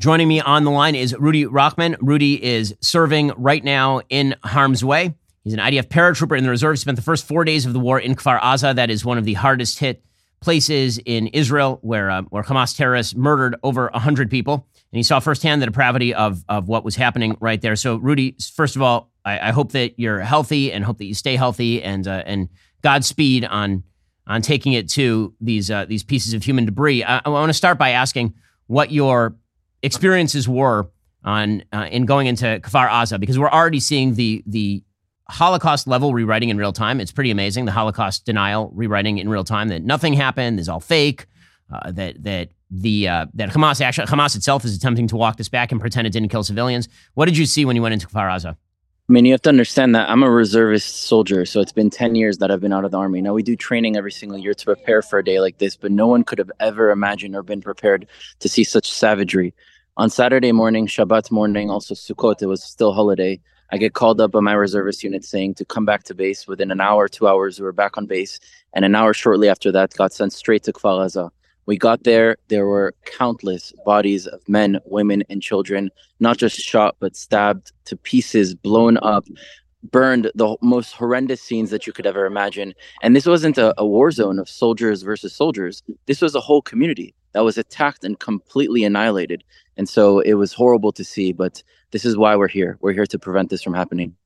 Joining 0.00 0.26
me 0.26 0.40
on 0.40 0.64
the 0.64 0.72
line 0.72 0.96
is 0.96 1.14
Rudy 1.18 1.44
Rochman. 1.44 1.96
Rudy 2.00 2.42
is 2.42 2.74
serving 2.80 3.30
right 3.36 3.62
now 3.62 4.00
in 4.08 4.34
harm's 4.42 4.84
way. 4.84 5.14
He's 5.44 5.52
an 5.52 5.60
IDF 5.60 5.86
paratrooper 5.86 6.36
in 6.36 6.42
the 6.42 6.50
reserve. 6.50 6.78
Spent 6.80 6.96
the 6.96 7.02
first 7.02 7.28
four 7.28 7.44
days 7.44 7.64
of 7.64 7.72
the 7.72 7.78
war 7.78 8.00
in 8.00 8.16
Kfar 8.16 8.40
Aza. 8.40 8.74
That 8.74 8.90
is 8.90 9.04
one 9.04 9.18
of 9.18 9.24
the 9.24 9.34
hardest 9.34 9.78
hit 9.78 10.02
places 10.40 10.98
in 10.98 11.28
Israel 11.28 11.78
where, 11.82 12.10
uh, 12.10 12.22
where 12.22 12.42
Hamas 12.42 12.76
terrorists 12.76 13.14
murdered 13.14 13.54
over 13.62 13.88
100 13.92 14.30
people. 14.30 14.66
And 14.92 14.96
he 14.96 15.04
saw 15.04 15.20
firsthand 15.20 15.62
the 15.62 15.66
depravity 15.66 16.12
of, 16.12 16.44
of 16.48 16.66
what 16.66 16.84
was 16.84 16.96
happening 16.96 17.36
right 17.40 17.60
there. 17.60 17.76
So, 17.76 17.96
Rudy, 17.96 18.36
first 18.54 18.74
of 18.74 18.82
all, 18.82 19.12
I, 19.24 19.48
I 19.48 19.52
hope 19.52 19.72
that 19.72 19.94
you're 19.96 20.20
healthy 20.20 20.72
and 20.72 20.84
hope 20.84 20.98
that 20.98 21.06
you 21.06 21.14
stay 21.14 21.36
healthy 21.36 21.82
and, 21.82 22.06
uh, 22.08 22.24
and 22.26 22.48
Godspeed 22.82 23.44
on, 23.44 23.84
on 24.26 24.42
taking 24.42 24.72
it 24.72 24.88
to 24.90 25.34
these, 25.40 25.70
uh, 25.70 25.84
these 25.84 26.02
pieces 26.02 26.34
of 26.34 26.42
human 26.42 26.64
debris. 26.64 27.04
I, 27.04 27.22
I 27.24 27.28
want 27.28 27.48
to 27.48 27.54
start 27.54 27.78
by 27.78 27.90
asking 27.90 28.34
what 28.66 28.90
your 28.90 29.36
experiences 29.84 30.48
were 30.48 30.90
on 31.24 31.62
uh, 31.72 31.88
in 31.90 32.06
going 32.06 32.26
into 32.26 32.44
Kfar 32.60 32.88
Aza 32.88 33.18
because 33.18 33.38
we're 33.38 33.50
already 33.50 33.80
seeing 33.80 34.14
the 34.14 34.42
the 34.46 34.82
Holocaust 35.28 35.86
level 35.86 36.12
rewriting 36.12 36.50
in 36.50 36.58
real 36.58 36.72
time. 36.72 37.00
It's 37.00 37.12
pretty 37.12 37.30
amazing. 37.30 37.64
The 37.64 37.72
Holocaust 37.72 38.26
denial 38.26 38.70
rewriting 38.74 39.18
in 39.18 39.28
real 39.28 39.44
time 39.44 39.68
that 39.68 39.82
nothing 39.82 40.12
happened, 40.12 40.60
is 40.60 40.68
all 40.68 40.80
fake. 40.80 41.26
Uh, 41.72 41.90
that 41.92 42.22
that 42.22 42.50
the 42.70 43.08
uh, 43.08 43.26
that 43.34 43.50
Hamas 43.50 43.80
actually 43.80 44.06
Hamas 44.06 44.36
itself 44.36 44.64
is 44.64 44.76
attempting 44.76 45.08
to 45.08 45.16
walk 45.16 45.36
this 45.38 45.48
back 45.48 45.72
and 45.72 45.80
pretend 45.80 46.06
it 46.06 46.10
didn't 46.10 46.28
kill 46.28 46.44
civilians. 46.44 46.88
What 47.14 47.26
did 47.26 47.38
you 47.38 47.46
see 47.46 47.64
when 47.64 47.74
you 47.74 47.82
went 47.82 47.94
into 47.94 48.06
Kfar 48.06 48.30
Aza? 48.30 48.56
I 49.06 49.12
mean, 49.12 49.26
you 49.26 49.32
have 49.32 49.42
to 49.42 49.50
understand 49.50 49.94
that 49.94 50.08
I'm 50.08 50.22
a 50.22 50.30
reservist 50.30 51.02
soldier, 51.02 51.44
so 51.44 51.60
it's 51.60 51.72
been 51.72 51.90
10 51.90 52.14
years 52.14 52.38
that 52.38 52.50
I've 52.50 52.62
been 52.62 52.72
out 52.72 52.86
of 52.86 52.90
the 52.90 52.96
army. 52.96 53.20
Now, 53.20 53.34
we 53.34 53.42
do 53.42 53.54
training 53.54 53.98
every 53.98 54.12
single 54.12 54.38
year 54.38 54.54
to 54.54 54.64
prepare 54.64 55.02
for 55.02 55.18
a 55.18 55.24
day 55.24 55.40
like 55.40 55.58
this, 55.58 55.76
but 55.76 55.92
no 55.92 56.06
one 56.06 56.24
could 56.24 56.38
have 56.38 56.50
ever 56.58 56.90
imagined 56.90 57.36
or 57.36 57.42
been 57.42 57.60
prepared 57.60 58.06
to 58.38 58.48
see 58.48 58.64
such 58.64 58.90
savagery. 58.90 59.52
On 59.96 60.10
Saturday 60.10 60.50
morning, 60.50 60.88
Shabbat 60.88 61.30
morning, 61.30 61.70
also 61.70 61.94
Sukkot, 61.94 62.42
it 62.42 62.46
was 62.46 62.64
still 62.64 62.92
holiday. 62.92 63.38
I 63.70 63.76
get 63.78 63.92
called 63.92 64.20
up 64.20 64.32
by 64.32 64.40
my 64.40 64.56
reservist 64.56 65.04
unit 65.04 65.24
saying 65.24 65.54
to 65.54 65.64
come 65.64 65.84
back 65.84 66.02
to 66.04 66.16
base 66.16 66.48
within 66.48 66.72
an 66.72 66.80
hour, 66.80 67.06
two 67.06 67.28
hours. 67.28 67.60
We 67.60 67.64
were 67.64 67.72
back 67.72 67.96
on 67.96 68.06
base, 68.06 68.40
and 68.72 68.84
an 68.84 68.96
hour 68.96 69.14
shortly 69.14 69.48
after 69.48 69.70
that, 69.70 69.94
got 69.94 70.12
sent 70.12 70.32
straight 70.32 70.64
to 70.64 70.72
Kfar 70.72 71.06
Aza. 71.06 71.30
We 71.66 71.78
got 71.78 72.02
there, 72.02 72.38
there 72.48 72.66
were 72.66 72.96
countless 73.04 73.72
bodies 73.86 74.26
of 74.26 74.40
men, 74.48 74.80
women, 74.84 75.22
and 75.30 75.40
children, 75.40 75.90
not 76.18 76.38
just 76.38 76.56
shot, 76.56 76.96
but 76.98 77.14
stabbed 77.14 77.70
to 77.84 77.96
pieces, 77.96 78.52
blown 78.52 78.98
up, 78.98 79.26
burned 79.92 80.28
the 80.34 80.56
most 80.60 80.92
horrendous 80.92 81.40
scenes 81.40 81.70
that 81.70 81.86
you 81.86 81.92
could 81.92 82.06
ever 82.06 82.26
imagine. 82.26 82.74
And 83.02 83.14
this 83.14 83.26
wasn't 83.26 83.58
a, 83.58 83.72
a, 83.78 83.86
war 83.86 84.10
zone 84.10 84.40
of 84.40 84.48
soldiers 84.48 85.02
versus 85.02 85.36
soldiers. 85.36 85.84
This 86.06 86.20
was 86.20 86.34
a 86.34 86.40
whole 86.40 86.62
community 86.62 87.14
that 87.32 87.44
was 87.44 87.58
attacked 87.58 88.04
and 88.04 88.18
completely 88.18 88.84
annihilated. 88.84 89.44
And 89.76 89.88
so 89.88 90.20
it 90.20 90.34
was 90.34 90.52
horrible 90.52 90.92
to 90.92 91.04
see, 91.04 91.32
but 91.32 91.62
this 91.90 92.04
is 92.04 92.16
why 92.16 92.36
we're 92.36 92.48
here. 92.48 92.78
We're 92.80 92.92
here 92.92 93.06
to 93.06 93.18
prevent 93.18 93.50
this 93.50 93.62
from 93.62 93.74
happening. 93.74 94.16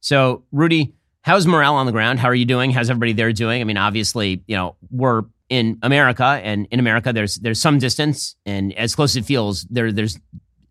So, 0.00 0.44
Rudy, 0.52 0.94
how's 1.22 1.46
morale 1.46 1.74
on 1.74 1.86
the 1.86 1.92
ground? 1.92 2.18
How 2.18 2.28
are 2.28 2.34
you 2.34 2.44
doing? 2.44 2.70
How's 2.70 2.90
everybody 2.90 3.12
there 3.12 3.32
doing? 3.32 3.60
I 3.60 3.64
mean, 3.64 3.78
obviously, 3.78 4.42
you 4.46 4.56
know, 4.56 4.76
we're 4.90 5.22
in 5.48 5.78
America, 5.82 6.24
and 6.24 6.66
in 6.70 6.80
America, 6.80 7.12
there's 7.12 7.36
there's 7.36 7.60
some 7.60 7.78
distance, 7.78 8.36
and 8.46 8.72
as 8.74 8.94
close 8.94 9.12
as 9.12 9.16
it 9.18 9.24
feels, 9.26 9.64
there 9.64 9.92
there's 9.92 10.18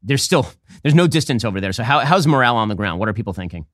there's 0.01 0.23
still 0.23 0.47
there's 0.83 0.95
no 0.95 1.07
distance 1.07 1.45
over 1.45 1.61
there. 1.61 1.73
So 1.73 1.83
how, 1.83 1.99
how's 1.99 2.27
morale 2.27 2.57
on 2.57 2.67
the 2.69 2.75
ground? 2.75 2.99
What 2.99 3.09
are 3.09 3.13
people 3.13 3.33
thinking? 3.33 3.66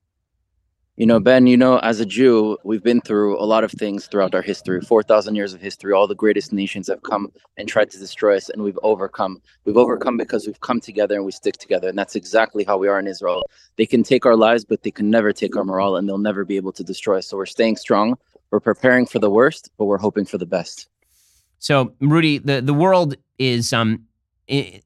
You 0.96 1.06
know, 1.06 1.18
Ben, 1.18 1.46
you 1.46 1.56
know, 1.56 1.78
as 1.78 1.98
a 2.00 2.04
Jew, 2.04 2.58
we've 2.62 2.82
been 2.82 3.00
through 3.00 3.40
a 3.40 3.46
lot 3.46 3.64
of 3.64 3.70
things 3.72 4.06
throughout 4.06 4.34
our 4.34 4.42
history 4.42 4.80
4,000 4.82 5.34
years 5.34 5.54
of 5.54 5.60
history. 5.60 5.94
All 5.94 6.06
the 6.06 6.14
greatest 6.14 6.52
nations 6.52 6.88
have 6.88 7.02
come 7.02 7.32
and 7.56 7.66
tried 7.68 7.90
to 7.92 7.98
destroy 7.98 8.36
us, 8.36 8.50
and 8.50 8.62
we've 8.62 8.78
overcome. 8.82 9.40
We've 9.64 9.78
overcome 9.78 10.18
because 10.18 10.46
we've 10.46 10.60
come 10.60 10.80
together 10.80 11.14
and 11.14 11.24
we 11.24 11.32
stick 11.32 11.56
together. 11.56 11.88
And 11.88 11.98
that's 11.98 12.16
exactly 12.16 12.64
how 12.64 12.76
we 12.76 12.88
are 12.88 12.98
in 12.98 13.06
Israel. 13.06 13.42
They 13.76 13.86
can 13.86 14.02
take 14.02 14.26
our 14.26 14.36
lives, 14.36 14.64
but 14.64 14.82
they 14.82 14.90
can 14.90 15.08
never 15.08 15.32
take 15.32 15.56
our 15.56 15.64
morale, 15.64 15.96
and 15.96 16.06
they'll 16.06 16.18
never 16.18 16.44
be 16.44 16.56
able 16.56 16.72
to 16.72 16.84
destroy 16.84 17.18
us. 17.18 17.28
So 17.28 17.36
we're 17.36 17.46
staying 17.46 17.76
strong. 17.76 18.18
We're 18.50 18.60
preparing 18.60 19.06
for 19.06 19.20
the 19.20 19.30
worst, 19.30 19.70
but 19.78 19.86
we're 19.86 19.98
hoping 19.98 20.26
for 20.26 20.36
the 20.36 20.46
best. 20.46 20.88
So, 21.60 21.94
Rudy, 22.00 22.38
the, 22.38 22.60
the 22.60 22.74
world 22.74 23.16
is 23.38 23.72
um, 23.72 24.06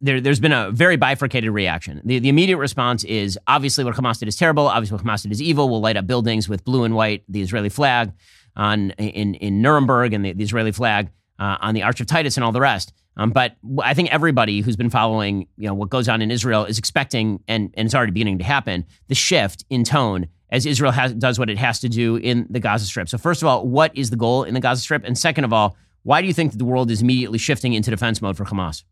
there, 0.01 0.21
has 0.21 0.41
been 0.41 0.53
a 0.53 0.71
very 0.71 0.97
bifurcated 0.97 1.51
reaction. 1.51 2.01
The, 2.05 2.19
the 2.19 2.29
immediate 2.29 2.59
response 2.59 3.05
is 3.05 3.39
obviously 3.47 3.85
what 3.85 3.95
Hamas 3.95 4.19
did 4.19 4.29
is 4.29 4.37
terrible. 4.37 4.69
Obviously, 4.69 4.97
what 4.97 5.05
Hamas 5.05 5.23
did 5.23 5.33
is 5.33 5.41
evil. 5.41 5.69
We'll 5.69 5.81
light 5.81 5.97
up 5.97 6.07
buildings 6.07 6.49
with 6.49 6.65
blue 6.65 6.85
and 6.85 6.95
white, 6.95 7.25
the 7.29 7.41
Israeli 7.41 7.69
flag 7.69 8.13
on 8.57 8.91
in, 8.93 9.35
in 9.35 9.63
Nuremberg 9.63 10.13
and 10.13 10.25
the, 10.25 10.33
the 10.33 10.45
Israeli 10.45 10.73
flag 10.73 11.11
uh, 11.39 11.57
on 11.61 11.75
the 11.75 11.83
Arch 11.83 12.01
of 12.01 12.07
Titus 12.07 12.37
and 12.37 12.45
all 12.45 12.53
the 12.53 12.61
rest. 12.61 12.93
Um, 13.17 13.31
but 13.31 13.57
I 13.83 13.95
think 13.95 14.13
everybody 14.13 14.61
who's 14.61 14.77
been 14.77 14.91
following, 14.91 15.47
you 15.57 15.69
know, 15.69 15.75
what 15.75 15.89
goes 15.89 16.09
on 16.09 16.21
in 16.21 16.31
Israel 16.31 16.65
is 16.65 16.79
expecting, 16.79 17.43
and, 17.47 17.73
and 17.75 17.87
it's 17.87 17.95
already 17.95 18.13
beginning 18.13 18.39
to 18.39 18.45
happen, 18.45 18.85
the 19.09 19.15
shift 19.15 19.65
in 19.71 19.85
tone 19.85 20.27
as 20.51 20.67
Israel 20.67 20.93
has, 20.93 21.15
does 21.15 21.39
what 21.39 21.49
it 21.49 21.59
has 21.59 21.81
to 21.81 21.89
do 21.89 22.17
in 22.17 22.47
the 22.51 22.61
Gaza 22.61 22.87
Strip. 22.87 23.09
So, 23.09 23.19
first 23.19 23.43
of 23.43 23.49
all, 23.49 23.67
what 23.67 23.97
is 23.97 24.11
the 24.11 24.17
goal 24.17 24.45
in 24.45 24.55
the 24.55 24.61
Gaza 24.61 24.83
Strip? 24.83 25.05
And 25.05 25.17
second 25.17 25.45
of 25.45 25.53
all, 25.53 25.77
why 26.03 26.21
do 26.21 26.27
you 26.27 26.35
think 26.35 26.53
that 26.53 26.59
the 26.59 26.65
world 26.65 26.91
is 26.91 27.03
immediately 27.03 27.39
shifting 27.39 27.73
into 27.73 27.91
defense 27.91 28.21
mode 28.21 28.37
for 28.37 28.45
Hamas? 28.45 28.85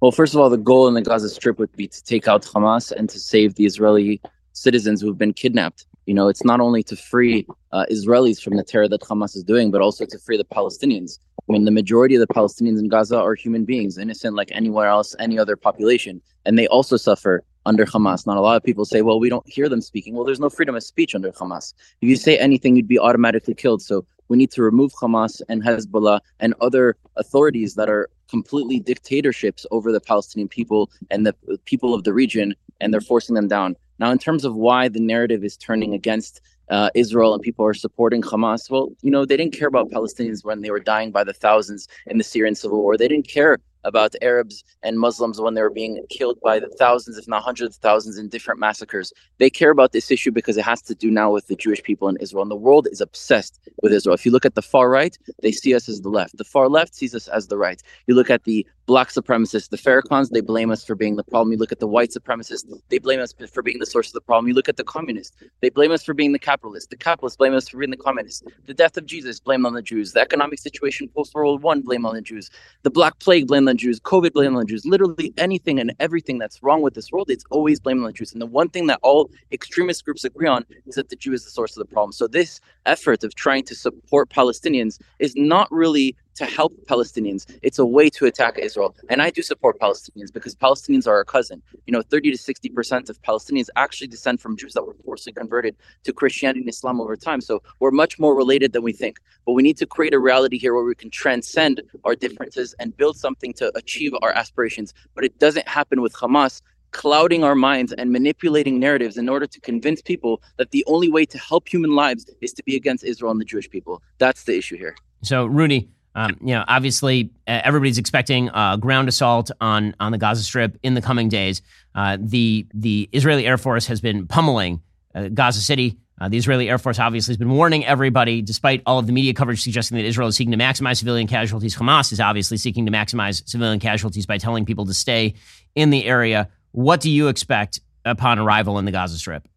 Well, 0.00 0.12
first 0.12 0.32
of 0.32 0.40
all, 0.40 0.48
the 0.48 0.56
goal 0.56 0.86
in 0.86 0.94
the 0.94 1.02
Gaza 1.02 1.28
Strip 1.28 1.58
would 1.58 1.72
be 1.72 1.88
to 1.88 2.04
take 2.04 2.28
out 2.28 2.44
Hamas 2.44 2.92
and 2.92 3.10
to 3.10 3.18
save 3.18 3.56
the 3.56 3.66
Israeli 3.66 4.20
citizens 4.52 5.00
who've 5.00 5.18
been 5.18 5.32
kidnapped. 5.32 5.86
You 6.06 6.14
know, 6.14 6.28
it's 6.28 6.44
not 6.44 6.60
only 6.60 6.84
to 6.84 6.94
free 6.94 7.48
uh, 7.72 7.84
Israelis 7.90 8.40
from 8.40 8.56
the 8.56 8.62
terror 8.62 8.86
that 8.88 9.00
Hamas 9.00 9.34
is 9.34 9.42
doing, 9.42 9.72
but 9.72 9.80
also 9.80 10.06
to 10.06 10.18
free 10.20 10.36
the 10.36 10.44
Palestinians. 10.44 11.18
I 11.48 11.52
mean, 11.52 11.64
the 11.64 11.72
majority 11.72 12.14
of 12.14 12.20
the 12.20 12.32
Palestinians 12.32 12.78
in 12.78 12.88
Gaza 12.88 13.18
are 13.18 13.34
human 13.34 13.64
beings, 13.64 13.98
innocent 13.98 14.36
like 14.36 14.50
anywhere 14.52 14.86
else, 14.86 15.16
any 15.18 15.36
other 15.36 15.56
population, 15.56 16.22
and 16.46 16.56
they 16.56 16.68
also 16.68 16.96
suffer 16.96 17.42
under 17.66 17.84
Hamas. 17.84 18.24
Not 18.24 18.36
a 18.36 18.40
lot 18.40 18.56
of 18.56 18.62
people 18.62 18.84
say, 18.84 19.02
well, 19.02 19.18
we 19.18 19.28
don't 19.28 19.48
hear 19.48 19.68
them 19.68 19.80
speaking. 19.80 20.14
Well, 20.14 20.24
there's 20.24 20.40
no 20.40 20.48
freedom 20.48 20.76
of 20.76 20.84
speech 20.84 21.16
under 21.16 21.32
Hamas. 21.32 21.74
If 22.00 22.08
you 22.08 22.14
say 22.14 22.38
anything, 22.38 22.76
you'd 22.76 22.86
be 22.86 23.00
automatically 23.00 23.54
killed. 23.54 23.82
So 23.82 24.06
we 24.28 24.36
need 24.36 24.52
to 24.52 24.62
remove 24.62 24.92
Hamas 24.92 25.42
and 25.48 25.62
Hezbollah 25.62 26.20
and 26.38 26.54
other 26.60 26.96
authorities 27.16 27.74
that 27.74 27.90
are 27.90 28.08
completely 28.28 28.78
dictatorships 28.78 29.66
over 29.70 29.92
the 29.92 30.00
Palestinian 30.00 30.48
people 30.48 30.90
and 31.10 31.26
the 31.26 31.34
people 31.64 31.94
of 31.94 32.04
the 32.04 32.12
region, 32.12 32.54
and 32.80 32.92
they're 32.92 33.00
forcing 33.00 33.34
them 33.34 33.48
down. 33.48 33.76
Now, 33.98 34.10
in 34.12 34.18
terms 34.18 34.44
of 34.44 34.54
why 34.54 34.88
the 34.88 35.00
narrative 35.00 35.42
is 35.44 35.56
turning 35.56 35.92
against 35.94 36.40
uh, 36.70 36.90
Israel 36.94 37.34
and 37.34 37.42
people 37.42 37.64
are 37.64 37.74
supporting 37.74 38.22
Hamas, 38.22 38.70
well, 38.70 38.90
you 39.02 39.10
know, 39.10 39.24
they 39.24 39.36
didn't 39.36 39.54
care 39.58 39.68
about 39.68 39.90
Palestinians 39.90 40.44
when 40.44 40.60
they 40.60 40.70
were 40.70 40.80
dying 40.80 41.10
by 41.10 41.24
the 41.24 41.32
thousands 41.32 41.88
in 42.06 42.18
the 42.18 42.24
Syrian 42.24 42.54
civil 42.54 42.80
war. 42.80 42.96
They 42.96 43.08
didn't 43.08 43.26
care 43.28 43.58
about 43.88 44.14
Arabs 44.22 44.62
and 44.82 45.00
Muslims 45.00 45.40
when 45.40 45.54
they 45.54 45.62
were 45.62 45.70
being 45.70 46.04
killed 46.10 46.38
by 46.40 46.60
the 46.60 46.68
thousands, 46.78 47.18
if 47.18 47.26
not 47.26 47.42
hundreds 47.42 47.76
of 47.76 47.82
thousands, 47.82 48.18
in 48.18 48.28
different 48.28 48.60
massacres. 48.60 49.12
They 49.38 49.50
care 49.50 49.70
about 49.70 49.92
this 49.92 50.10
issue 50.10 50.30
because 50.30 50.56
it 50.56 50.64
has 50.64 50.82
to 50.82 50.94
do 50.94 51.10
now 51.10 51.32
with 51.32 51.46
the 51.48 51.56
Jewish 51.56 51.82
people 51.82 52.08
in 52.08 52.16
Israel. 52.18 52.42
And 52.42 52.50
the 52.50 52.56
world 52.56 52.86
is 52.90 53.00
obsessed 53.00 53.58
with 53.82 53.92
Israel. 53.92 54.14
If 54.14 54.24
you 54.24 54.32
look 54.32 54.44
at 54.44 54.54
the 54.54 54.62
far 54.62 54.88
right, 54.90 55.16
they 55.42 55.52
see 55.52 55.74
us 55.74 55.88
as 55.88 56.02
the 56.02 56.10
left. 56.10 56.36
The 56.36 56.44
far 56.44 56.68
left 56.68 56.94
sees 56.94 57.14
us 57.14 57.26
as 57.28 57.48
the 57.48 57.56
right. 57.56 57.82
You 58.06 58.14
look 58.14 58.30
at 58.30 58.44
the 58.44 58.66
black 58.86 59.08
supremacists, 59.08 59.68
the 59.68 59.76
Farrakhan's, 59.76 60.30
they 60.30 60.40
blame 60.40 60.70
us 60.70 60.82
for 60.82 60.94
being 60.94 61.16
the 61.16 61.22
problem. 61.22 61.52
You 61.52 61.58
look 61.58 61.72
at 61.72 61.78
the 61.78 61.86
white 61.86 62.10
supremacists, 62.10 62.64
they 62.88 62.98
blame 62.98 63.20
us 63.20 63.34
for 63.52 63.62
being 63.62 63.78
the 63.78 63.86
source 63.86 64.08
of 64.08 64.14
the 64.14 64.22
problem. 64.22 64.48
You 64.48 64.54
look 64.54 64.68
at 64.68 64.78
the 64.78 64.84
communists, 64.84 65.36
they 65.60 65.68
blame 65.68 65.92
us 65.92 66.02
for 66.02 66.14
being 66.14 66.32
the 66.32 66.38
capitalists. 66.38 66.88
The 66.88 66.96
capitalists 66.96 67.36
blame 67.36 67.54
us 67.54 67.68
for 67.68 67.76
being 67.76 67.90
the 67.90 67.98
communists. 67.98 68.42
The 68.66 68.72
death 68.72 68.96
of 68.96 69.04
Jesus, 69.04 69.40
blame 69.40 69.66
on 69.66 69.74
the 69.74 69.82
Jews. 69.82 70.12
The 70.12 70.20
economic 70.20 70.58
situation 70.58 71.08
post 71.14 71.34
World 71.34 71.62
War 71.62 71.74
One, 71.74 71.82
blame 71.82 72.06
on 72.06 72.14
the 72.14 72.22
Jews. 72.22 72.50
The 72.82 72.90
Black 72.90 73.18
Plague, 73.18 73.46
blame 73.46 73.68
on 73.68 73.76
Jews, 73.78 74.00
COVID, 74.00 74.32
blame 74.32 74.56
on 74.56 74.66
Jews. 74.66 74.84
Literally 74.84 75.32
anything 75.38 75.78
and 75.78 75.94
everything 76.00 76.38
that's 76.38 76.62
wrong 76.62 76.82
with 76.82 76.94
this 76.94 77.10
world, 77.10 77.30
it's 77.30 77.44
always 77.50 77.80
blame 77.80 78.02
it 78.02 78.06
on 78.06 78.12
Jews. 78.12 78.32
And 78.32 78.42
the 78.42 78.46
one 78.46 78.68
thing 78.68 78.86
that 78.88 78.98
all 79.02 79.30
extremist 79.52 80.04
groups 80.04 80.24
agree 80.24 80.48
on 80.48 80.64
is 80.86 80.96
that 80.96 81.08
the 81.08 81.16
Jew 81.16 81.32
is 81.32 81.44
the 81.44 81.50
source 81.50 81.76
of 81.76 81.86
the 81.86 81.92
problem. 81.92 82.12
So 82.12 82.26
this 82.26 82.60
effort 82.88 83.22
of 83.22 83.34
trying 83.34 83.64
to 83.64 83.74
support 83.74 84.30
Palestinians 84.30 84.98
is 85.18 85.34
not 85.36 85.70
really 85.70 86.16
to 86.38 86.46
help 86.46 86.72
Palestinians. 86.86 87.42
It's 87.62 87.80
a 87.80 87.84
way 87.84 88.08
to 88.10 88.24
attack 88.26 88.58
Israel. 88.58 88.94
And 89.10 89.20
I 89.20 89.30
do 89.30 89.42
support 89.42 89.78
Palestinians 89.80 90.32
because 90.32 90.54
Palestinians 90.54 91.06
are 91.08 91.16
our 91.16 91.24
cousin. 91.24 91.60
You 91.86 91.92
know, 91.92 92.02
30 92.02 92.30
to 92.30 92.38
60% 92.38 93.10
of 93.10 93.20
Palestinians 93.22 93.68
actually 93.74 94.06
descend 94.06 94.40
from 94.40 94.56
Jews 94.56 94.72
that 94.74 94.84
were 94.86 94.94
forcibly 95.04 95.32
converted 95.32 95.74
to 96.04 96.12
Christianity 96.12 96.60
and 96.60 96.68
Islam 96.68 97.00
over 97.00 97.16
time. 97.16 97.40
So 97.40 97.60
we're 97.80 97.90
much 97.90 98.20
more 98.20 98.36
related 98.36 98.72
than 98.72 98.84
we 98.84 98.92
think. 98.92 99.18
But 99.46 99.54
we 99.54 99.64
need 99.64 99.76
to 99.78 99.86
create 99.86 100.14
a 100.14 100.20
reality 100.20 100.58
here 100.58 100.74
where 100.74 100.84
we 100.84 100.94
can 100.94 101.10
transcend 101.10 101.82
our 102.04 102.14
differences 102.14 102.74
and 102.78 102.96
build 102.96 103.16
something 103.16 103.52
to 103.54 103.76
achieve 103.76 104.12
our 104.22 104.32
aspirations. 104.32 104.94
But 105.16 105.24
it 105.24 105.40
doesn't 105.40 105.66
happen 105.66 106.00
with 106.00 106.14
Hamas 106.14 106.62
clouding 106.92 107.44
our 107.44 107.54
minds 107.54 107.92
and 107.92 108.10
manipulating 108.10 108.78
narratives 108.78 109.16
in 109.16 109.28
order 109.28 109.46
to 109.46 109.60
convince 109.60 110.02
people 110.02 110.42
that 110.56 110.70
the 110.70 110.84
only 110.86 111.10
way 111.10 111.24
to 111.26 111.38
help 111.38 111.68
human 111.68 111.94
lives 111.94 112.26
is 112.40 112.52
to 112.54 112.62
be 112.62 112.76
against 112.76 113.04
Israel 113.04 113.30
and 113.30 113.40
the 113.40 113.44
Jewish 113.44 113.68
people. 113.68 114.02
That's 114.18 114.44
the 114.44 114.56
issue 114.56 114.76
here. 114.76 114.96
So, 115.22 115.46
Rudy, 115.46 115.88
um, 116.14 116.36
you 116.40 116.54
know, 116.54 116.64
obviously, 116.66 117.30
uh, 117.46 117.60
everybody's 117.64 117.98
expecting 117.98 118.50
a 118.52 118.76
ground 118.78 119.08
assault 119.08 119.50
on 119.60 119.94
on 120.00 120.12
the 120.12 120.18
Gaza 120.18 120.42
Strip 120.42 120.76
in 120.82 120.94
the 120.94 121.02
coming 121.02 121.28
days. 121.28 121.62
Uh, 121.94 122.16
the 122.20 122.66
the 122.74 123.08
Israeli 123.12 123.46
Air 123.46 123.58
Force 123.58 123.86
has 123.86 124.00
been 124.00 124.26
pummeling 124.26 124.80
uh, 125.14 125.28
Gaza 125.28 125.60
City. 125.60 125.96
Uh, 126.20 126.28
the 126.28 126.36
Israeli 126.36 126.68
Air 126.68 126.78
Force 126.78 126.98
obviously 126.98 127.30
has 127.30 127.36
been 127.36 127.50
warning 127.50 127.86
everybody, 127.86 128.42
despite 128.42 128.82
all 128.84 128.98
of 128.98 129.06
the 129.06 129.12
media 129.12 129.32
coverage 129.32 129.62
suggesting 129.62 129.96
that 129.96 130.04
Israel 130.04 130.26
is 130.26 130.34
seeking 130.34 130.50
to 130.50 130.58
maximize 130.58 130.96
civilian 130.96 131.28
casualties. 131.28 131.76
Hamas 131.76 132.10
is 132.10 132.18
obviously 132.18 132.56
seeking 132.56 132.86
to 132.86 132.90
maximize 132.90 133.48
civilian 133.48 133.78
casualties 133.78 134.26
by 134.26 134.38
telling 134.38 134.64
people 134.64 134.86
to 134.86 134.94
stay 134.94 135.34
in 135.76 135.90
the 135.90 136.04
area. 136.04 136.48
What 136.78 137.00
do 137.00 137.10
you 137.10 137.26
expect 137.26 137.80
upon 138.04 138.38
arrival 138.38 138.78
in 138.78 138.84
the 138.84 138.92
Gaza 138.92 139.18
Strip? 139.18 139.48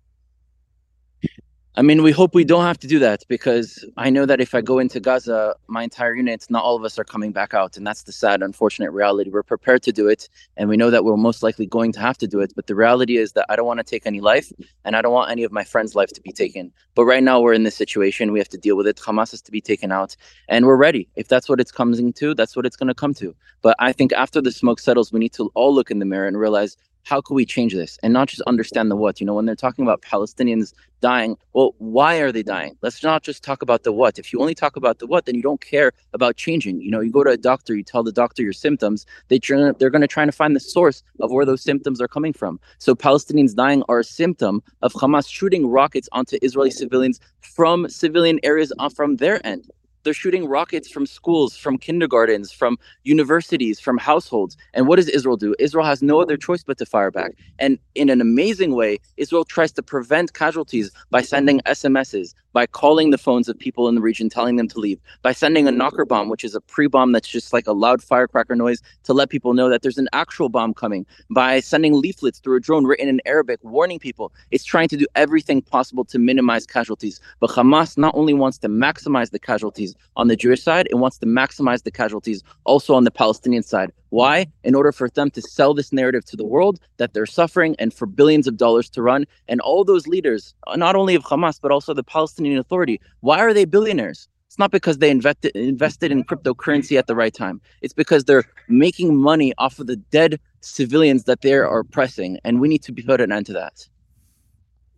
I 1.76 1.84
mean, 1.84 2.02
we 2.02 2.12
hope 2.12 2.34
we 2.34 2.44
don't 2.44 2.64
have 2.64 2.80
to 2.80 2.88
do 2.88 2.98
that 2.98 3.24
because 3.28 3.86
I 3.96 4.10
know 4.10 4.26
that 4.26 4.42
if 4.42 4.56
I 4.56 4.62
go 4.62 4.80
into 4.80 5.00
Gaza, 5.00 5.56
my 5.68 5.84
entire 5.84 6.16
unit, 6.16 6.48
not 6.50 6.64
all 6.64 6.76
of 6.76 6.84
us 6.84 6.98
are 6.98 7.04
coming 7.04 7.32
back 7.32 7.54
out. 7.54 7.78
And 7.78 7.86
that's 7.86 8.04
the 8.04 8.12
sad, 8.12 8.42
unfortunate 8.42 8.90
reality. 8.92 9.30
We're 9.30 9.44
prepared 9.44 9.84
to 9.84 9.92
do 9.92 10.08
it. 10.08 10.28
And 10.58 10.68
we 10.68 10.78
know 10.78 10.90
that 10.90 11.06
we're 11.06 11.16
most 11.16 11.44
likely 11.44 11.68
going 11.68 11.92
to 11.92 12.00
have 12.00 12.18
to 12.18 12.28
do 12.28 12.40
it. 12.40 12.54
But 12.56 12.66
the 12.66 12.74
reality 12.74 13.18
is 13.18 13.34
that 13.34 13.46
I 13.50 13.56
don't 13.56 13.68
want 13.68 13.80
to 13.80 13.84
take 13.84 14.08
any 14.08 14.20
life 14.20 14.52
and 14.84 14.96
I 14.96 15.04
don't 15.04 15.14
want 15.14 15.30
any 15.30 15.44
of 15.44 15.52
my 15.52 15.64
friends' 15.64 15.94
life 15.94 16.10
to 16.14 16.22
be 16.22 16.32
taken. 16.32 16.74
But 16.96 17.06
right 17.06 17.24
now, 17.24 17.40
we're 17.40 17.54
in 17.54 17.64
this 17.64 17.76
situation. 17.76 18.32
We 18.32 18.40
have 18.40 18.50
to 18.50 18.58
deal 18.58 18.76
with 18.76 18.88
it. 18.88 18.98
Hamas 18.98 19.30
has 19.30 19.44
to 19.44 19.52
be 19.52 19.62
taken 19.62 19.92
out. 19.92 20.16
And 20.50 20.66
we're 20.66 20.76
ready. 20.76 21.08
If 21.16 21.28
that's 21.28 21.48
what 21.48 21.60
it's 21.62 21.72
coming 21.72 22.14
to, 22.14 22.34
that's 22.34 22.56
what 22.56 22.66
it's 22.66 22.76
going 22.76 22.88
to 22.88 22.96
come 22.96 23.14
to. 23.14 23.36
But 23.62 23.76
I 23.78 23.94
think 23.94 24.12
after 24.12 24.42
the 24.42 24.52
smoke 24.52 24.80
settles, 24.80 25.14
we 25.14 25.20
need 25.20 25.34
to 25.34 25.52
all 25.54 25.74
look 25.74 25.92
in 25.92 26.00
the 26.00 26.06
mirror 26.06 26.28
and 26.28 26.40
realize 26.40 26.76
how 27.04 27.22
can 27.22 27.36
we 27.36 27.46
change 27.46 27.74
this? 27.74 27.98
And 28.04 28.14
not 28.14 28.28
just 28.28 28.42
understand 28.44 28.92
the 28.92 28.96
what 28.96 29.20
you 29.20 29.26
know 29.26 29.34
when 29.34 29.46
they're 29.46 29.56
talking 29.56 29.84
about 29.84 30.02
palestinians 30.02 30.74
dying 31.02 31.36
well 31.54 31.74
why 31.80 32.18
are 32.18 32.32
they 32.32 32.44
dying? 32.44 32.78
Let's 32.82 33.04
not 33.04 33.24
just 33.24 33.44
talk 33.44 33.62
about 33.62 33.84
the 33.84 33.92
what. 33.92 34.20
If 34.20 34.32
you 34.32 34.40
only 34.40 34.56
talk 34.56 34.76
about 34.76 35.00
the 35.00 35.08
what 35.08 35.26
then 35.26 35.36
you 35.36 35.42
don't 35.42 35.62
care 35.62 35.92
about 36.14 36.38
changing. 36.38 36.82
You 36.82 36.92
know 36.92 37.02
you 37.02 37.12
go 37.12 37.24
to 37.24 37.32
a 37.32 37.38
doctor 37.38 37.76
you 37.76 37.84
tell 37.84 38.04
the 38.04 38.12
doctor 38.12 38.44
your 38.44 38.54
symptoms 38.54 39.06
they 39.28 39.40
try, 39.40 39.72
they're 39.78 39.90
going 39.90 40.02
to 40.02 40.08
try 40.08 40.26
to 40.26 40.32
find 40.32 40.56
the 40.56 40.60
source 40.60 41.04
of 41.20 41.32
where 41.32 41.46
those 41.46 41.62
symptoms 41.62 42.02
are 42.02 42.08
coming 42.08 42.34
from. 42.34 42.60
So 42.78 42.96
palestinians 42.96 43.56
dying 43.56 43.84
are 43.90 44.00
a 44.00 44.04
symptom 44.04 44.62
of 44.82 44.94
hamas 44.94 45.30
shooting 45.30 45.68
rockets 45.68 46.08
onto 46.12 46.38
israeli 46.42 46.72
civilians 46.72 47.20
from 47.42 47.90
civilian 47.90 48.40
areas 48.44 48.72
uh, 48.80 48.90
from 48.90 49.18
their 49.18 49.46
end 49.46 49.70
they're 50.04 50.14
shooting 50.14 50.48
rockets 50.48 50.90
from 50.90 51.06
schools, 51.06 51.56
from 51.56 51.78
kindergartens, 51.78 52.52
from 52.52 52.78
universities, 53.04 53.80
from 53.80 53.98
households. 53.98 54.58
And 54.74 54.88
what 54.88 54.98
does 54.98 55.10
Israel 55.10 55.38
do? 55.38 55.56
Israel 55.60 55.86
has 55.86 56.02
no 56.02 56.22
other 56.22 56.38
choice 56.38 56.64
but 56.64 56.78
to 56.80 56.86
fire 56.86 57.12
back. 57.12 57.32
And 57.60 57.78
in 57.96 58.10
an 58.10 58.22
amazing 58.22 58.76
way, 58.76 59.00
Israel 59.18 59.46
tries 59.46 59.72
to 59.74 59.84
prevent 59.84 60.34
casualties 60.34 60.92
by 61.10 61.22
sending 61.22 61.60
SMSs, 61.62 62.34
by 62.54 62.66
calling 62.66 63.12
the 63.12 63.18
phones 63.18 63.48
of 63.48 63.58
people 63.58 63.88
in 63.88 63.96
the 63.96 64.02
region, 64.02 64.30
telling 64.30 64.56
them 64.56 64.68
to 64.70 64.80
leave, 64.80 65.00
by 65.22 65.32
sending 65.32 65.68
a 65.68 65.72
knocker 65.72 66.06
bomb, 66.06 66.30
which 66.30 66.44
is 66.44 66.56
a 66.56 66.62
pre 66.62 66.88
bomb 66.88 67.12
that's 67.12 67.28
just 67.28 67.54
like 67.54 67.68
a 67.68 67.72
loud 67.72 68.02
firecracker 68.02 68.56
noise 68.56 68.82
to 69.04 69.14
let 69.14 69.30
people 69.30 69.54
know 69.54 69.70
that 69.70 69.82
there's 69.82 69.98
an 69.98 70.10
actual 70.14 70.50
bomb 70.50 70.74
coming, 70.74 71.06
by 71.30 71.60
sending 71.60 71.94
leaflets 71.94 72.40
through 72.40 72.58
a 72.58 72.60
drone 72.60 72.86
written 72.86 73.08
in 73.08 73.22
Arabic, 73.26 73.60
warning 73.64 74.00
people. 74.00 74.34
It's 74.52 74.64
trying 74.64 74.90
to 74.90 74.98
do 74.98 75.06
everything 75.16 75.62
possible 75.62 76.04
to 76.06 76.20
minimize 76.20 76.66
casualties. 76.66 77.20
But 77.40 77.52
Hamas 77.52 77.98
not 77.98 78.16
only 78.16 78.34
wants 78.34 78.58
to 78.60 78.70
maximize 78.70 79.32
the 79.32 79.40
casualties 79.40 79.91
on 80.16 80.28
the 80.28 80.36
Jewish 80.36 80.64
side, 80.64 80.88
it 80.90 80.96
wants 80.96 81.18
to 81.20 81.26
maximize 81.26 81.84
the 81.84 81.92
casualties 81.92 82.44
also 82.66 82.94
on 82.94 83.04
the 83.04 83.12
Palestinian 83.12 83.64
side. 83.64 83.92
Why? 84.10 84.48
In 84.64 84.76
order 84.76 84.92
for 84.92 85.10
them 85.10 85.32
to 85.32 85.42
sell 85.42 85.74
this 85.74 85.94
narrative 85.94 86.26
to 86.26 86.36
the 86.36 86.46
world 86.46 86.80
that 86.98 87.14
they're 87.14 87.26
suffering 87.26 87.76
and 87.80 87.94
for 87.94 88.06
billions 88.06 88.48
of 88.48 88.58
dollars 88.58 88.90
to 88.92 89.02
run. 89.02 89.26
And 89.48 89.62
all 89.62 89.84
those 89.84 90.08
leaders, 90.08 90.54
not 90.76 90.96
only 90.96 91.16
of 91.16 91.24
Hamas, 91.24 91.60
but 91.62 91.72
also 91.72 91.94
the 91.94 92.04
Palestinian 92.04 92.58
Authority, 92.58 93.00
why 93.22 93.40
are 93.40 93.54
they 93.54 93.66
billionaires? 93.66 94.28
It's 94.48 94.60
not 94.60 94.72
because 94.72 94.98
they 94.98 95.10
invested 95.10 95.56
invested 95.56 96.12
in 96.12 96.26
cryptocurrency 96.26 96.98
at 96.98 97.08
the 97.08 97.16
right 97.16 97.34
time. 97.34 97.62
It's 97.82 97.94
because 97.94 98.26
they're 98.26 98.44
making 98.68 99.16
money 99.16 99.54
off 99.58 99.80
of 99.80 99.88
the 99.88 99.96
dead 99.96 100.42
civilians 100.60 101.24
that 101.24 101.40
they 101.42 101.54
are 101.54 101.80
oppressing, 101.80 102.38
and 102.44 102.60
we 102.60 102.68
need 102.68 102.84
to 102.84 102.92
put 102.92 103.22
an 103.22 103.32
end 103.32 103.46
to 103.46 103.54
that. 103.54 103.88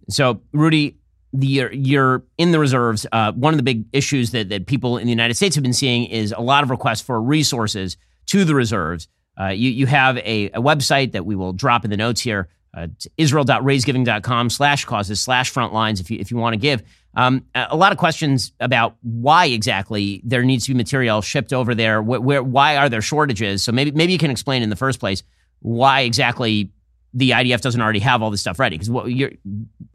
So, 0.09 0.41
Rudy, 0.53 0.97
the, 1.33 1.47
you're, 1.47 1.73
you're 1.73 2.23
in 2.37 2.51
the 2.51 2.59
reserves. 2.59 3.05
Uh, 3.11 3.31
one 3.33 3.53
of 3.53 3.57
the 3.57 3.63
big 3.63 3.85
issues 3.91 4.31
that, 4.31 4.49
that 4.49 4.67
people 4.67 4.97
in 4.97 5.05
the 5.05 5.11
United 5.11 5.35
States 5.35 5.55
have 5.55 5.63
been 5.63 5.73
seeing 5.73 6.05
is 6.05 6.31
a 6.31 6.41
lot 6.41 6.63
of 6.63 6.69
requests 6.69 7.01
for 7.01 7.21
resources 7.21 7.97
to 8.27 8.45
the 8.45 8.55
reserves. 8.55 9.07
Uh, 9.39 9.47
you, 9.47 9.69
you 9.69 9.87
have 9.87 10.17
a, 10.17 10.45
a, 10.51 10.61
website 10.61 11.13
that 11.13 11.25
we 11.25 11.35
will 11.35 11.53
drop 11.53 11.83
in 11.83 11.89
the 11.89 11.97
notes 11.97 12.21
here, 12.21 12.49
uh, 12.75 12.87
israel.raisegiving.com 13.17 14.49
slash 14.49 14.85
causes 14.85 15.19
slash 15.19 15.51
frontlines 15.51 15.99
if 15.99 16.11
you, 16.11 16.19
if 16.19 16.29
you 16.29 16.37
want 16.37 16.53
to 16.53 16.59
give. 16.59 16.83
Um, 17.15 17.45
a 17.53 17.75
lot 17.75 17.91
of 17.91 17.97
questions 17.97 18.53
about 18.59 18.95
why 19.01 19.45
exactly 19.45 20.21
there 20.23 20.43
needs 20.43 20.65
to 20.65 20.71
be 20.71 20.77
material 20.77 21.21
shipped 21.21 21.53
over 21.53 21.75
there. 21.75 22.01
Where, 22.01 22.21
where, 22.21 22.43
why 22.43 22.77
are 22.77 22.89
there 22.89 23.01
shortages? 23.01 23.63
So 23.63 23.71
maybe 23.71 23.91
maybe 23.91 24.13
you 24.13 24.17
can 24.17 24.31
explain 24.31 24.63
in 24.63 24.69
the 24.69 24.75
first 24.75 24.99
place 24.99 25.21
why 25.59 26.01
exactly 26.01 26.71
the 27.13 27.31
IDF 27.31 27.61
doesn't 27.61 27.81
already 27.81 27.99
have 27.99 28.21
all 28.21 28.31
this 28.31 28.41
stuff 28.41 28.59
ready. 28.59 28.75
Because 28.75 28.89
what 28.89 29.05
you're, 29.05 29.31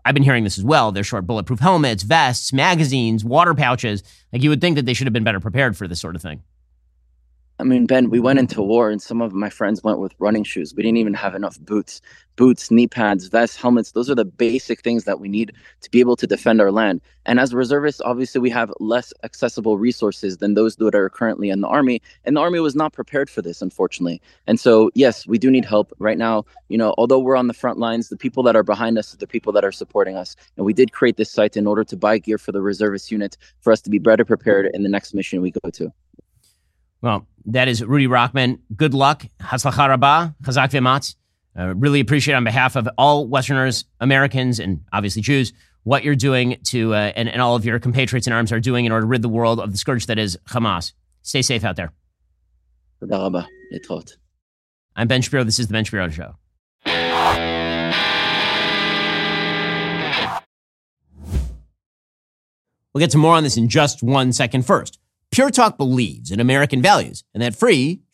I've 0.04 0.14
been 0.14 0.22
hearing 0.22 0.44
this 0.44 0.58
as 0.58 0.64
well. 0.64 0.92
They're 0.92 1.04
short 1.04 1.26
bulletproof 1.26 1.58
helmets, 1.58 2.02
vests, 2.02 2.52
magazines, 2.52 3.24
water 3.24 3.54
pouches. 3.54 4.02
Like 4.32 4.42
you 4.42 4.50
would 4.50 4.60
think 4.60 4.76
that 4.76 4.86
they 4.86 4.94
should 4.94 5.06
have 5.06 5.12
been 5.12 5.24
better 5.24 5.40
prepared 5.40 5.76
for 5.76 5.88
this 5.88 6.00
sort 6.00 6.16
of 6.16 6.22
thing. 6.22 6.42
I 7.60 7.64
mean, 7.64 7.86
Ben, 7.86 8.08
we 8.08 8.20
went 8.20 8.38
into 8.38 8.62
war 8.62 8.88
and 8.88 9.02
some 9.02 9.20
of 9.20 9.32
my 9.32 9.50
friends 9.50 9.82
went 9.82 9.98
with 9.98 10.14
running 10.20 10.44
shoes. 10.44 10.74
We 10.76 10.84
didn't 10.84 10.98
even 10.98 11.14
have 11.14 11.34
enough 11.34 11.58
boots, 11.58 12.00
boots, 12.36 12.70
knee 12.70 12.86
pads, 12.86 13.26
vests, 13.26 13.56
helmets. 13.56 13.90
Those 13.90 14.08
are 14.08 14.14
the 14.14 14.24
basic 14.24 14.80
things 14.82 15.02
that 15.04 15.18
we 15.18 15.28
need 15.28 15.52
to 15.80 15.90
be 15.90 15.98
able 15.98 16.14
to 16.16 16.26
defend 16.26 16.60
our 16.60 16.70
land. 16.70 17.00
And 17.26 17.40
as 17.40 17.52
reservists, 17.52 18.00
obviously, 18.04 18.40
we 18.40 18.50
have 18.50 18.72
less 18.78 19.12
accessible 19.24 19.76
resources 19.76 20.36
than 20.36 20.54
those 20.54 20.76
that 20.76 20.94
are 20.94 21.10
currently 21.10 21.50
in 21.50 21.60
the 21.60 21.66
army. 21.66 22.00
And 22.24 22.36
the 22.36 22.40
army 22.40 22.60
was 22.60 22.76
not 22.76 22.92
prepared 22.92 23.28
for 23.28 23.42
this, 23.42 23.60
unfortunately. 23.60 24.22
And 24.46 24.60
so, 24.60 24.92
yes, 24.94 25.26
we 25.26 25.36
do 25.36 25.50
need 25.50 25.64
help 25.64 25.92
right 25.98 26.16
now. 26.16 26.44
You 26.68 26.78
know, 26.78 26.94
although 26.96 27.18
we're 27.18 27.36
on 27.36 27.48
the 27.48 27.54
front 27.54 27.80
lines, 27.80 28.08
the 28.08 28.16
people 28.16 28.44
that 28.44 28.54
are 28.54 28.62
behind 28.62 28.98
us 28.98 29.12
are 29.12 29.18
the 29.18 29.26
people 29.26 29.52
that 29.54 29.64
are 29.64 29.72
supporting 29.72 30.16
us. 30.16 30.36
And 30.56 30.64
we 30.64 30.72
did 30.72 30.92
create 30.92 31.16
this 31.16 31.32
site 31.32 31.56
in 31.56 31.66
order 31.66 31.82
to 31.82 31.96
buy 31.96 32.18
gear 32.18 32.38
for 32.38 32.52
the 32.52 32.62
reservist 32.62 33.10
unit 33.10 33.36
for 33.62 33.72
us 33.72 33.80
to 33.80 33.90
be 33.90 33.98
better 33.98 34.24
prepared 34.24 34.70
in 34.74 34.84
the 34.84 34.88
next 34.88 35.12
mission 35.12 35.42
we 35.42 35.50
go 35.50 35.70
to. 35.70 35.92
Well, 37.00 37.26
that 37.48 37.68
is 37.68 37.82
Rudy 37.82 38.06
Rochman. 38.06 38.58
Good 38.76 38.94
luck. 38.94 39.24
Hatzlacha 39.40 39.88
rabah. 39.88 40.34
Chazak 40.42 40.70
v'ematz. 40.70 41.14
Uh, 41.58 41.74
really 41.74 42.00
appreciate 42.00 42.34
on 42.34 42.44
behalf 42.44 42.76
of 42.76 42.88
all 42.96 43.26
Westerners, 43.26 43.84
Americans, 44.00 44.60
and 44.60 44.84
obviously 44.92 45.22
Jews, 45.22 45.52
what 45.82 46.04
you're 46.04 46.14
doing 46.14 46.58
to, 46.64 46.94
uh, 46.94 47.12
and, 47.16 47.28
and 47.28 47.40
all 47.40 47.56
of 47.56 47.64
your 47.64 47.78
compatriots 47.80 48.26
in 48.26 48.32
arms 48.32 48.52
are 48.52 48.60
doing 48.60 48.84
in 48.84 48.92
order 48.92 49.02
to 49.02 49.08
rid 49.08 49.22
the 49.22 49.28
world 49.28 49.58
of 49.58 49.72
the 49.72 49.78
scourge 49.78 50.06
that 50.06 50.18
is 50.18 50.38
Hamas. 50.48 50.92
Stay 51.22 51.42
safe 51.42 51.64
out 51.64 51.76
there. 51.76 51.92
I'm 54.94 55.08
Ben 55.08 55.22
Shapiro. 55.22 55.44
This 55.44 55.58
is 55.58 55.68
The 55.68 55.72
Ben 55.72 55.84
Shapiro 55.84 56.08
Show. 56.10 56.34
We'll 62.92 63.00
get 63.00 63.10
to 63.12 63.18
more 63.18 63.34
on 63.34 63.44
this 63.44 63.56
in 63.56 63.68
just 63.68 64.02
one 64.02 64.32
second. 64.32 64.66
First, 64.66 64.98
Pure 65.30 65.50
Talk 65.50 65.76
believes 65.76 66.30
in 66.30 66.40
American 66.40 66.80
values, 66.80 67.22
and 67.34 67.42
that 67.42 67.54
free 67.54 68.00